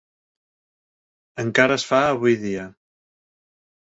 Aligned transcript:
Encara 1.43 1.77
es 1.81 1.85
fa 1.91 2.01
avui 2.05 2.37
dia. 2.47 2.63